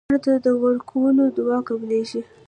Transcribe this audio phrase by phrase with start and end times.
[0.09, 0.99] مړه ته د ورکو
[1.37, 2.21] دعا قبلیږي